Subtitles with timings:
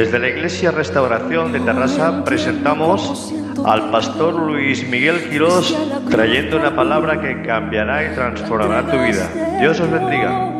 [0.00, 3.34] Desde la Iglesia Restauración de Terrassa presentamos
[3.66, 5.76] al pastor Luis Miguel Quirós
[6.08, 9.28] trayendo una palabra que cambiará y transformará tu vida.
[9.60, 10.50] Dios os bendiga.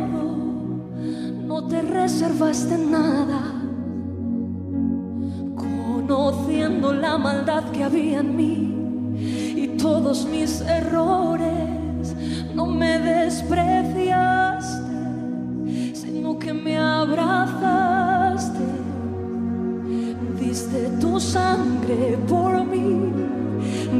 [1.47, 3.41] No te reservaste nada,
[5.55, 8.75] conociendo la maldad que había en mí
[9.55, 12.15] y todos mis errores,
[12.53, 14.85] no me despreciaste,
[15.95, 17.90] sino que me abrazaste
[21.21, 23.13] sangre por mí,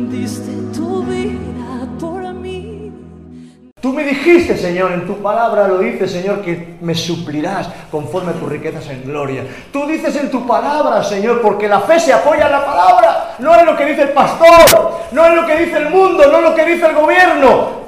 [0.10, 2.92] diste tu vida por mí.
[3.80, 8.34] Tú me dijiste, Señor, en tu palabra lo dices, Señor, que me suplirás conforme a
[8.34, 9.46] tus riquezas en gloria.
[9.72, 13.56] Tú dices en tu palabra, Señor, porque la fe se apoya en la palabra, no
[13.58, 16.44] en lo que dice el pastor, no en lo que dice el mundo, no en
[16.44, 17.82] lo que dice el gobierno.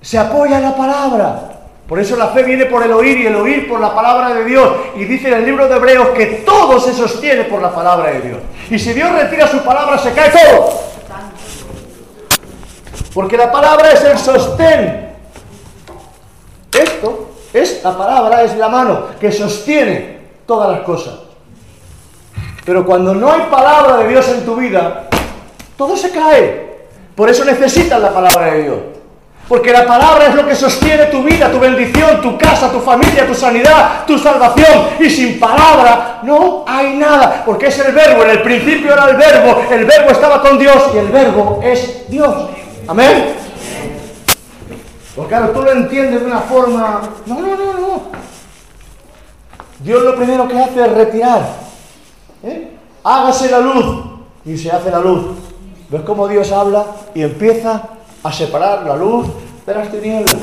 [0.00, 1.55] Se apoya en la palabra.
[1.88, 4.44] Por eso la fe viene por el oír y el oír por la palabra de
[4.44, 4.68] Dios.
[4.96, 8.20] Y dice en el libro de Hebreos que todo se sostiene por la palabra de
[8.22, 8.38] Dios.
[8.70, 10.80] Y si Dios retira su palabra, se cae todo.
[13.14, 15.14] Porque la palabra es el sostén.
[16.72, 21.14] Esto es la palabra, es la mano que sostiene todas las cosas.
[22.64, 25.08] Pero cuando no hay palabra de Dios en tu vida,
[25.78, 26.66] todo se cae.
[27.14, 28.76] Por eso necesitas la palabra de Dios.
[29.48, 33.26] Porque la palabra es lo que sostiene tu vida, tu bendición, tu casa, tu familia,
[33.26, 34.88] tu sanidad, tu salvación.
[34.98, 37.44] Y sin palabra no hay nada.
[37.46, 38.24] Porque es el verbo.
[38.24, 39.62] En el principio era el verbo.
[39.70, 42.34] El verbo estaba con Dios y el verbo es Dios.
[42.88, 43.34] Amén.
[45.14, 47.02] Porque claro, tú lo entiendes de una forma...
[47.26, 48.02] No, no, no, no.
[49.78, 51.42] Dios lo primero que hace es retirar.
[52.42, 52.72] ¿Eh?
[53.04, 54.06] Hágase la luz.
[54.44, 55.36] Y se hace la luz.
[55.88, 57.95] ¿Ves cómo Dios habla y empieza
[58.26, 59.26] a separar la luz
[59.64, 60.36] de las tinieblas.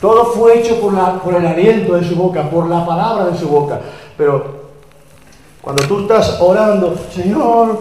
[0.00, 0.92] Todo fue hecho por,
[1.34, 3.80] el aliento de su boca, por la palabra de su boca.
[4.16, 4.66] Pero
[5.62, 7.78] cuando tú estás orando, Señor,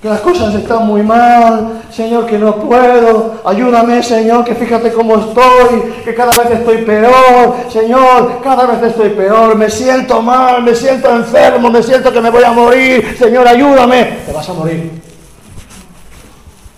[0.00, 5.16] que las cosas están muy mal, Señor, que no puedo, ayúdame, Señor, que fíjate cómo
[5.16, 10.74] estoy, que cada vez estoy peor, Señor, cada vez estoy peor, me siento mal, me
[10.74, 14.90] siento enfermo, me siento que me voy a morir, Señor, ayúdame, te vas a morir.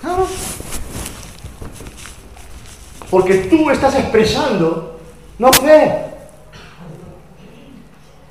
[0.02, 0.26] Claro.
[3.14, 4.98] Porque tú estás expresando,
[5.38, 5.98] no fe.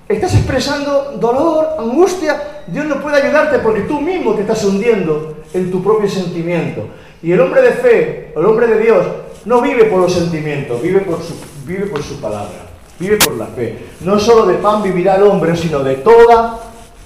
[0.09, 2.65] Estás expresando dolor, angustia.
[2.67, 6.81] Dios no puede ayudarte porque tú mismo te estás hundiendo en tu propio sentimiento.
[7.21, 9.05] Y el hombre de fe, el hombre de Dios,
[9.45, 11.33] no vive por los sentimientos, vive por su,
[11.65, 12.67] vive por su palabra,
[12.99, 13.85] vive por la fe.
[14.01, 16.59] No solo de pan vivirá el hombre, sino de toda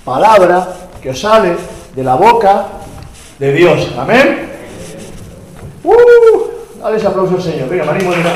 [0.03, 0.67] palabra
[0.99, 1.55] que sale
[1.95, 2.69] de la boca
[3.37, 3.93] de Dios.
[3.95, 4.47] Amén.
[5.83, 6.26] Uh,
[6.87, 7.67] dale ese aplauso al Señor.
[7.67, 8.29] Venga, me animo un poco.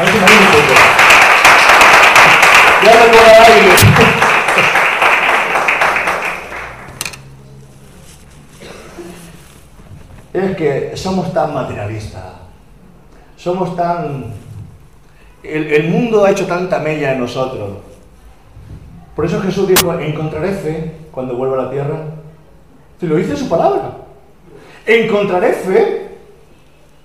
[2.84, 2.92] Ya
[3.46, 3.72] aire.
[10.34, 12.24] Es que somos tan materialistas,
[13.38, 14.34] somos tan...
[15.44, 17.78] El, el, mundo ha hecho tanta mella en nosotros.
[19.16, 21.98] Por eso Jesús dijo, encontraré fe cuando vuelva a la tierra.
[23.00, 23.92] Si lo dice su palabra.
[24.86, 26.01] Encontraré fe.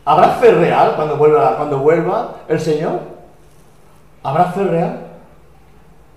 [0.07, 3.01] ¿Habrá fe real cuando vuelva, cuando vuelva el Señor?
[4.23, 5.01] ¿Habrá fe real?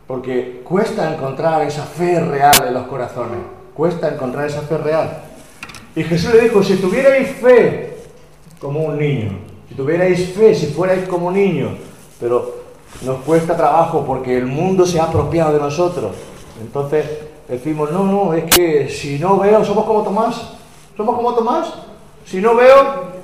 [0.05, 3.39] Porque cuesta encontrar esa fe real en los corazones.
[3.73, 5.23] Cuesta encontrar esa fe real.
[5.95, 7.97] Y Jesús le dijo, si tuvierais fe
[8.61, 9.31] como un niño,
[9.67, 11.71] si tuvierais fe, si fuerais como niños,
[12.19, 12.57] pero
[13.01, 16.11] nos cuesta trabajo porque el mundo se ha apropiado de nosotros.
[16.61, 17.07] Entonces
[17.47, 20.53] decimos, no, no, es que si no veo, somos como Tomás,
[20.95, 21.73] somos como Tomás,
[22.25, 23.18] si no veo,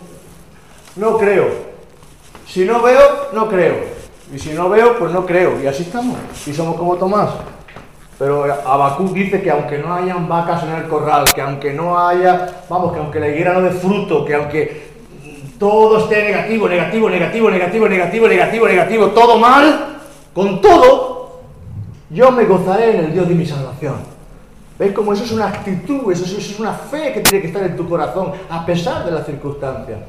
[0.95, 1.47] no creo,
[2.47, 3.75] si no veo, no creo,
[4.33, 7.29] y si no veo, pues no creo, y así estamos, y somos como Tomás.
[8.17, 12.63] Pero Abacú dice que aunque no hayan vacas en el corral, que aunque no haya,
[12.69, 14.95] vamos, que aunque la higuera no dé fruto, que aunque
[15.59, 19.97] todo esté negativo, negativo, negativo, negativo, negativo, negativo, negativo, todo mal,
[20.33, 21.41] con todo,
[22.09, 23.95] yo me gozaré en el Dios de mi salvación.
[24.79, 27.75] ¿Veis cómo eso es una actitud, eso es una fe que tiene que estar en
[27.75, 29.99] tu corazón, a pesar de las circunstancias?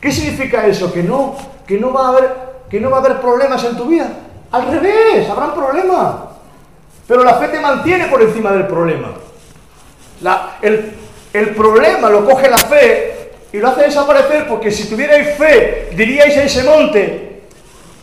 [0.00, 0.92] ¿Qué significa eso?
[0.92, 1.36] Que no,
[1.66, 2.30] que no, va, a haber,
[2.70, 4.08] que no va a haber problemas en tu vida.
[4.50, 6.14] Al revés, habrán problemas.
[7.06, 9.12] Pero la fe te mantiene por encima del problema.
[10.62, 10.92] El,
[11.32, 16.36] el, problema lo coge la fe y lo hace desaparecer porque si tuvierais fe, diríais
[16.36, 17.42] a ese monte,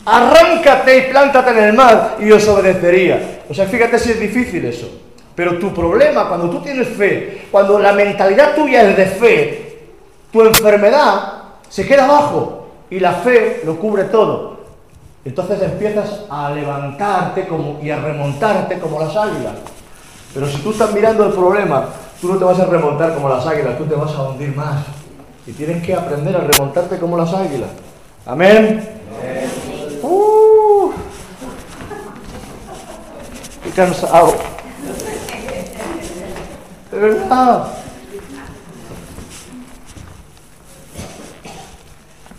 [0.04, 3.40] arráncate y plántate en el mar y os obedecería.
[3.48, 5.02] O sea, fíjate si es difícil eso.
[5.34, 9.78] Pero tu problema, cuando tú tienes fe, cuando la mentalidad tuya es de fe,
[10.32, 11.35] tu enfermedad
[11.68, 14.56] se queda abajo y la fe lo cubre todo.
[15.24, 19.54] Entonces empiezas a levantarte como, y a remontarte como las águilas.
[20.32, 21.88] Pero si tú estás mirando el problema,
[22.20, 24.84] tú no te vas a remontar como las águilas, tú te vas a hundir más.
[25.46, 27.70] Y tienes que aprender a remontarte como las águilas.
[28.24, 28.88] Amén.
[30.02, 30.92] Uh,
[33.64, 34.34] qué cansado.
[36.92, 37.75] De verdad.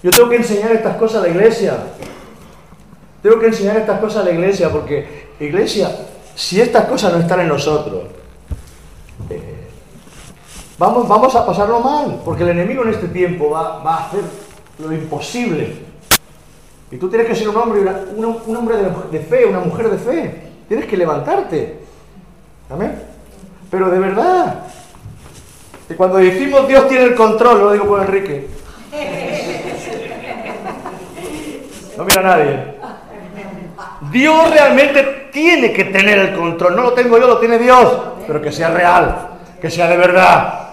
[0.08, 1.76] Yo tengo que enseñar estas cosas a la iglesia.
[3.22, 5.92] Tengo que enseñar estas cosas a la iglesia porque, iglesia,
[6.34, 8.04] si estas cosas no están en nosotros,
[9.30, 9.68] eh,
[10.78, 14.22] vamos, vamos a pasarlo mal, porque el enemigo en este tiempo va, va a hacer
[14.80, 15.76] lo imposible.
[16.90, 18.78] Y tú tienes que ser un hombre, una- un, un hombre
[19.12, 20.42] de, fe, una mujer de fe.
[20.70, 21.80] Tienes que levantarte.
[22.70, 22.98] Amén.
[23.70, 24.62] Pero de verdad.
[25.90, 28.48] Y cuando decimos Dios tiene el control, lo digo por Enrique.
[31.98, 32.60] No mira a nadie.
[34.12, 36.76] Dios realmente tiene que tener el control.
[36.76, 37.98] No lo tengo yo, lo tiene Dios.
[38.26, 39.30] Pero que sea real,
[39.60, 40.68] que sea de verdad.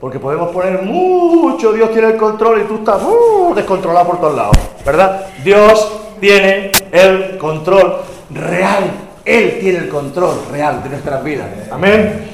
[0.00, 4.36] Porque podemos poner mucho, Dios tiene el control y tú estás uh, descontrolado por todos
[4.36, 4.56] lados.
[4.84, 5.26] ¿Verdad?
[5.44, 7.98] Dios tiene el control
[8.30, 8.90] real.
[9.24, 11.46] Él tiene el control real de nuestras vidas.
[11.70, 12.28] Amén.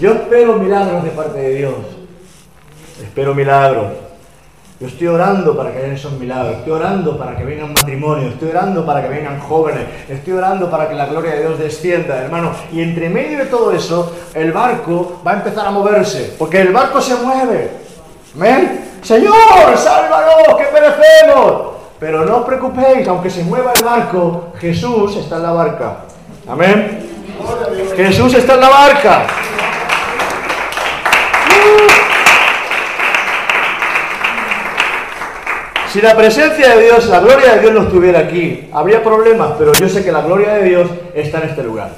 [0.00, 1.74] Yo espero milagros de parte de Dios.
[3.00, 4.05] Espero milagros.
[4.78, 8.50] Yo estoy orando para que hayan esos milagros, estoy orando para que vengan matrimonios, estoy
[8.50, 12.52] orando para que vengan jóvenes, estoy orando para que la gloria de Dios descienda, hermano.
[12.70, 16.74] Y entre medio de todo eso, el barco va a empezar a moverse, porque el
[16.74, 17.70] barco se mueve.
[18.34, 18.84] ¿Amén?
[19.00, 21.62] Señor, sálvanos, que perecemos.
[21.98, 25.96] Pero no os preocupéis, aunque se mueva el barco, Jesús está en la barca.
[26.46, 27.08] Amén.
[27.96, 29.26] Jesús está en la barca.
[35.96, 39.72] Si la presencia de Dios, la gloria de Dios no estuviera aquí, habría problemas, pero
[39.72, 41.88] yo sé que la gloria de Dios está en este lugar.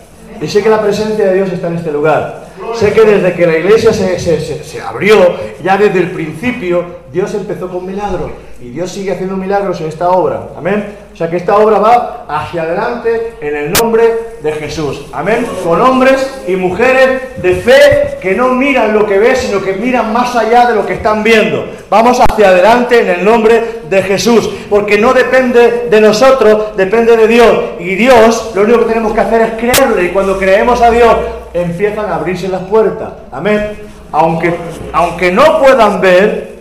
[0.41, 2.45] Y sé que la presencia de Dios está en este lugar.
[2.77, 5.35] Sé que desde que la iglesia se, se- se- se abrió,
[5.65, 8.31] ya desde el principio, Dios empezó con milagros.
[8.61, 10.49] Y Dios sigue haciendo milagros en esta obra.
[10.57, 10.97] Amén.
[11.13, 15.07] O sea que esta obra va hacia adelante en el nombre de Jesús.
[15.13, 15.47] Amén.
[15.65, 20.13] Con hombres y mujeres de fe que no miran lo que ven, sino que miran
[20.13, 21.65] más allá de lo que están viendo.
[21.89, 24.51] Vamos hacia adelante en el nombre de Jesús.
[24.69, 27.59] Porque no depende de nosotros, depende de Dios.
[27.79, 30.05] Y Dios, lo único que tenemos que hacer es creerle.
[30.05, 31.17] Y cuando creemos a Dios,
[31.55, 33.13] empiezan a abrirse las puertas.
[33.33, 33.79] Amén.
[34.13, 34.55] Aunque,
[34.93, 36.58] aunque no puedan ver,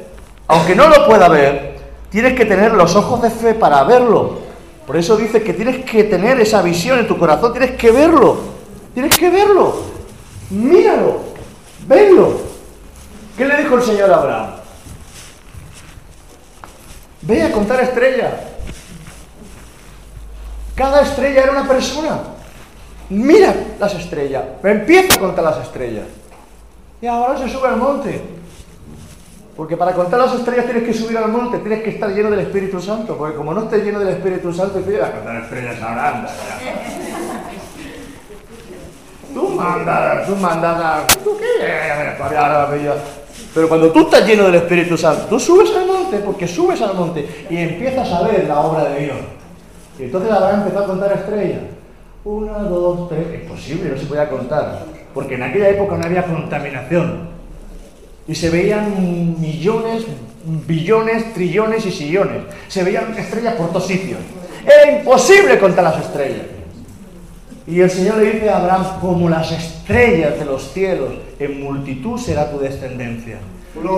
[0.47, 1.77] aunque no lo pueda ver,
[2.09, 4.39] tienes que tener los ojos de fe para verlo.
[4.85, 8.38] Por eso dice que tienes que tener esa visión en tu corazón, tienes que verlo.
[8.94, 9.75] Tienes que verlo.
[10.49, 11.19] Míralo.
[11.85, 12.39] Venlo.
[13.38, 14.49] ¿Qué le dijo el Señor a Abraham?
[17.21, 18.33] Ve a contar estrellas.
[20.75, 22.19] Cada estrella era una persona.
[23.09, 24.43] Mira las estrellas.
[24.63, 26.05] Empieza a contar las estrellas.
[27.01, 28.37] Y ahora se sube al monte.
[29.57, 32.42] Porque para contar las estrellas tienes que subir al monte, tienes que estar lleno del
[32.42, 33.18] Espíritu Santo.
[33.18, 36.30] Porque como no estés lleno del Espíritu Santo, te a contar estrellas ahora, anda.
[39.33, 41.65] Tú mandas, tú mandas, tú qué.
[43.55, 46.93] Pero cuando tú estás lleno del Espíritu Santo, tú subes al monte, porque subes al
[46.93, 49.17] monte y empiezas a ver la obra de Dios.
[49.98, 51.62] Y entonces Abraham empezó a contar estrellas.
[52.24, 53.25] Una, dos, tres.
[53.34, 54.84] Es posible, no se podía contar.
[55.15, 57.37] Porque en aquella época no había contaminación.
[58.27, 60.03] Y se veían millones,
[60.67, 62.43] billones, trillones y sillones.
[62.67, 64.19] Se veían estrellas por todos sitios.
[64.65, 66.46] Era imposible contar las estrellas.
[67.65, 72.17] Y el Señor le dice a Abraham, como las estrellas de los cielos, en multitud
[72.17, 73.39] será tu descendencia.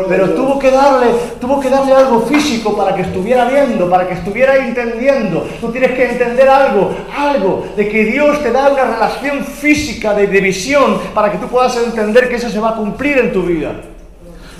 [0.07, 1.07] Pero tuvo que darle,
[1.39, 5.47] tuvo que darle algo físico para que estuviera viendo, para que estuviera entendiendo.
[5.61, 10.27] Tú tienes que entender algo, algo, de que Dios te da una relación física de,
[10.27, 13.43] de visión para que tú puedas entender que eso se va a cumplir en tu
[13.43, 13.73] vida.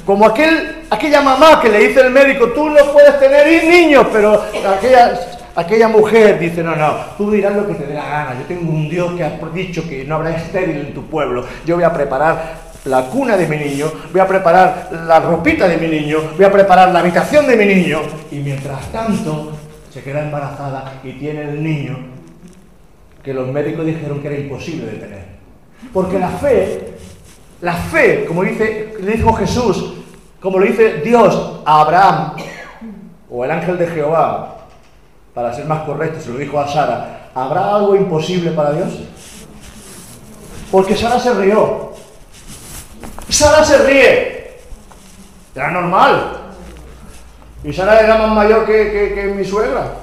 [0.06, 4.44] Como aquel, aquella mamá que le dice el médico, tú no puedes tener niños, pero
[4.68, 5.20] aquella,
[5.56, 8.36] aquella mujer dice, no, no, tú dirás lo que te dé la gana.
[8.40, 11.46] Yo tengo un Dios que ha dicho que no habrá estéril en tu pueblo.
[11.66, 15.78] Yo voy a preparar la cuna de mi niño, voy a preparar la ropita de
[15.78, 18.02] mi niño, voy a preparar la habitación de mi niño.
[18.32, 19.54] Y mientras tanto,
[19.94, 21.98] se queda embarazada y tiene el niño
[23.24, 25.26] que los médicos dijeron que era imposible de tener.
[25.94, 26.94] Porque la fe,
[27.62, 29.94] la fe, como dice, dijo Jesús,
[30.42, 32.34] como lo dice Dios a Abraham,
[33.30, 34.56] o el ángel de Jehová,
[35.34, 38.90] para ser más correcto, se lo dijo a Sara, ¿habrá algo imposible para Dios?
[40.72, 41.92] Porque Sara se rió.
[43.30, 44.60] Sara se ríe.
[45.56, 46.38] Era normal.
[47.64, 49.94] Y Sara era más mayor que, que- que mi suegra.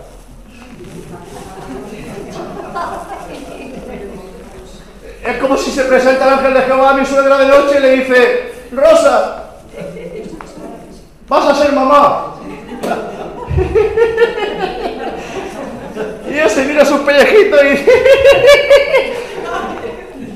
[5.25, 7.83] Es como si se presenta el ángel de Jehová a mi suegra de noche y
[7.83, 9.45] le dice, Rosa,
[11.29, 12.35] vas a ser mamá.
[16.29, 17.93] y ella se mira sus pellejitos y dice,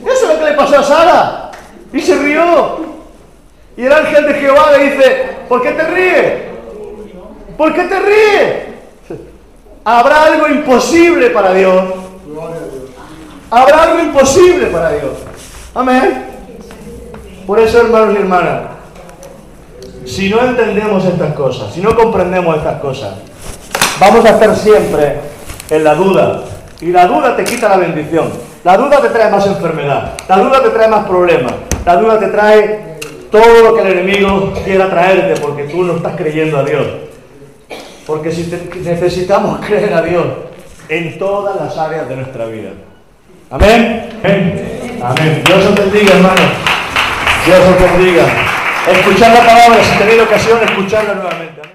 [0.07, 1.51] eso es lo que le pasó a Sara.
[1.93, 2.91] Y se rió.
[3.77, 6.33] Y el ángel de Jehová le dice, ¿por qué te ríes?
[7.57, 8.71] ¿Por qué te ríes?
[9.85, 11.85] ¿Habrá algo imposible para Dios?
[13.51, 15.13] Habrá algo imposible para Dios.
[15.75, 16.27] Amén.
[17.47, 18.70] Por eso, hermanos y hermanas,
[20.11, 23.15] si no entendemos estas cosas, si no comprendemos estas cosas,
[24.01, 25.21] vamos a estar siempre
[25.71, 26.43] en la duda.
[26.81, 28.29] Y la duda te quita la bendición.
[28.65, 30.15] La duda te trae más enfermedad.
[30.29, 31.53] La duda te trae más problemas.
[31.85, 32.99] La duda te trae
[33.31, 36.87] todo lo que el enemigo quiera traerte porque tú no estás creyendo a Dios.
[38.07, 38.51] Porque si
[38.83, 40.27] necesitamos creer a Dios
[40.89, 42.71] en todas las áreas de nuestra vida.
[43.51, 44.09] Amén.
[44.25, 45.01] Amén.
[45.03, 45.43] Amén.
[45.45, 46.51] Dios os bendiga, hermanos.
[47.47, 48.60] Dios os bendiga.
[48.89, 51.71] Escuchar la palabra, si tenéis ocasión, escucharla nuevamente.